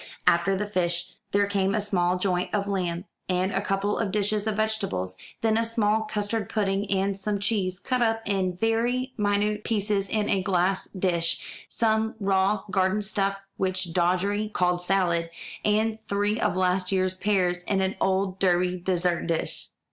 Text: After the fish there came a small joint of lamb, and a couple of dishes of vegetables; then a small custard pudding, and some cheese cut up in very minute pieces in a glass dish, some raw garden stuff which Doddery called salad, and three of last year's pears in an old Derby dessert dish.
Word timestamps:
After 0.25 0.57
the 0.57 0.65
fish 0.65 1.11
there 1.31 1.45
came 1.45 1.75
a 1.75 1.79
small 1.79 2.17
joint 2.17 2.51
of 2.55 2.67
lamb, 2.67 3.05
and 3.29 3.51
a 3.51 3.61
couple 3.61 3.99
of 3.99 4.11
dishes 4.11 4.47
of 4.47 4.55
vegetables; 4.57 5.15
then 5.41 5.59
a 5.59 5.63
small 5.63 6.07
custard 6.11 6.49
pudding, 6.49 6.89
and 6.89 7.15
some 7.15 7.37
cheese 7.37 7.79
cut 7.79 8.01
up 8.01 8.23
in 8.25 8.57
very 8.57 9.13
minute 9.15 9.63
pieces 9.63 10.09
in 10.09 10.27
a 10.27 10.41
glass 10.41 10.85
dish, 10.89 11.67
some 11.69 12.15
raw 12.19 12.63
garden 12.71 13.03
stuff 13.03 13.41
which 13.57 13.93
Doddery 13.93 14.51
called 14.51 14.81
salad, 14.81 15.29
and 15.63 15.99
three 16.09 16.39
of 16.39 16.55
last 16.55 16.91
year's 16.91 17.15
pears 17.15 17.61
in 17.65 17.79
an 17.79 17.95
old 18.01 18.39
Derby 18.39 18.77
dessert 18.79 19.27
dish. 19.27 19.69